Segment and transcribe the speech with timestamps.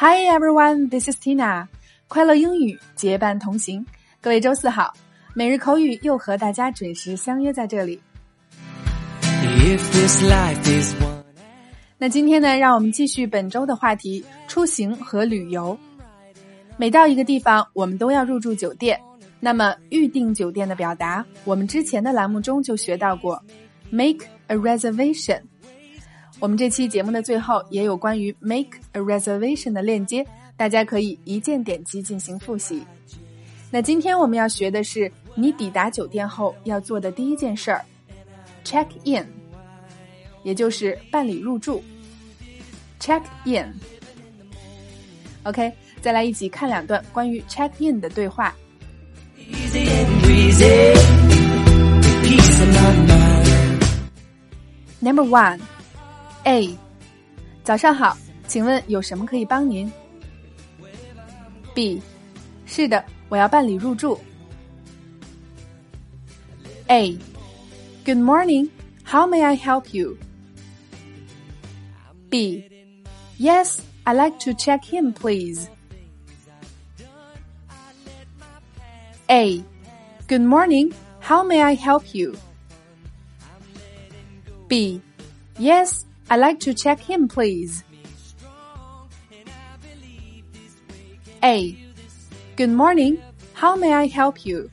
[0.00, 1.66] Hi everyone, this is Tina.
[2.06, 3.84] 快乐英语结伴同行，
[4.20, 4.94] 各位周四好，
[5.34, 8.00] 每日口语又和大家准时相约在这里。
[11.98, 15.76] 那今天呢，让我们继续本周的话题：出行和旅游。
[16.76, 18.96] 每到一个地方，我们都要入住酒店。
[19.40, 23.42] 那么预订酒店的表达，我们之前的栏目中就学到过
[23.90, 25.42] ，make a reservation。
[26.40, 30.24] 我们这期节目的最后也有关于 make a reservation 的链接，
[30.56, 32.80] 大家可以一键点击进行复习。
[33.72, 37.84] 那今天我们要学的是你抵达酒店后要做的第一件事儿
[38.64, 39.26] ，check in，
[40.44, 41.82] 也就是办理入住。
[43.00, 43.74] check in。
[45.42, 48.54] OK，再来一起看两段关于 check in 的对话。
[55.00, 55.58] Number one。
[56.48, 56.66] 哎，
[57.62, 58.16] 早上好，
[58.46, 59.92] 请问有什么可以帮您
[61.74, 62.00] ？B，
[62.64, 64.18] 是的，我要办理入住。
[66.86, 68.70] A，Good morning,
[69.04, 70.16] how may I help you?
[72.30, 72.64] B,
[73.38, 75.66] Yes, I like to check in, please.
[79.26, 79.62] A,
[80.26, 82.34] Good morning, how may I help you?
[84.66, 85.02] B,
[85.58, 87.82] Yes, I'd like to check in, please.
[91.42, 91.76] A.
[92.56, 93.18] Good morning.
[93.54, 94.70] How may I help you?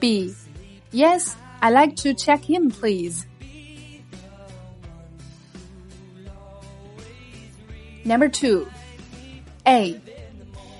[0.00, 0.32] B.
[0.90, 3.26] Yes, I'd like to check in, please.
[8.04, 8.66] Number two.
[9.66, 10.00] A.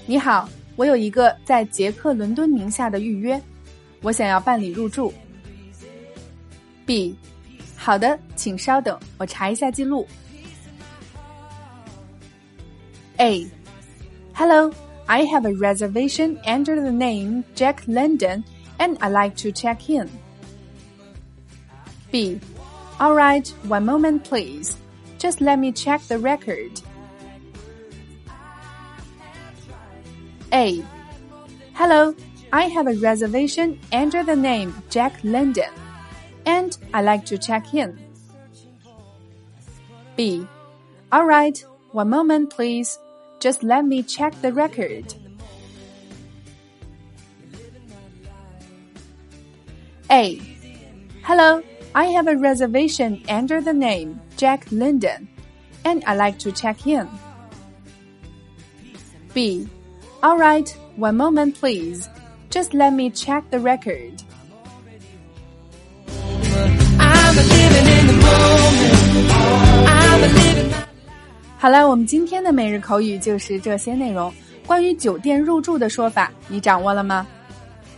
[0.06, 3.40] 你好，我有一个在捷克伦敦名下的预约，
[4.00, 5.12] 我想要办理入住。
[6.84, 7.16] B.
[7.81, 10.07] 好的，请稍等，我查一下记录。
[13.17, 13.47] A.
[14.33, 14.71] Hello,
[15.05, 18.43] I have a reservation under the name Jack London,
[18.77, 20.09] and I'd like to check in.
[22.11, 22.39] B.
[22.99, 24.75] All right, one moment, please.
[25.17, 26.81] Just let me check the record.
[30.51, 30.83] A.
[31.73, 32.13] Hello,
[32.53, 35.69] I have a reservation under the name Jack London
[36.46, 37.98] and I like to check in.
[40.16, 40.46] B.
[41.10, 41.58] All right,
[41.92, 42.98] one moment, please.
[43.40, 45.14] Just let me check the record.
[50.10, 50.40] A.
[51.22, 51.62] Hello,
[51.94, 55.28] I have a reservation under the name Jack London,
[55.84, 57.08] and I like to check in.
[59.34, 59.68] B.
[60.22, 62.08] All right, one moment, please.
[62.50, 64.22] Just let me check the record.
[71.58, 74.32] 好了，我们今天的每日口语就是这些内容。
[74.66, 77.26] 关于酒店入住的说法，你掌握了吗？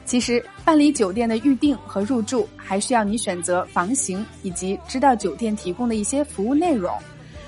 [0.05, 6.95] 其实办理酒店的预订和入住，还需要你选择房型以及知道酒店提供的一些服务内容。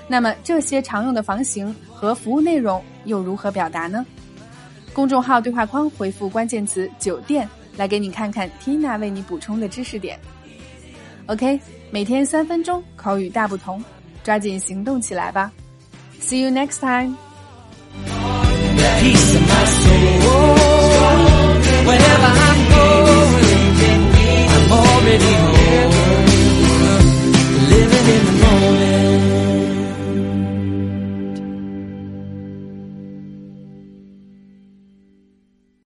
[0.07, 4.03] 那么这些常用的房型和服务内容又如何表达呢？
[4.93, 10.19] 公众号对话框回复关键词“酒店”，来给你看看 Tina 为你补充的知识点。
[11.27, 11.59] OK，
[11.91, 13.83] 每天三分钟，口语大不同，
[14.23, 15.51] 抓紧行动起来吧
[16.21, 17.15] ！See you next time.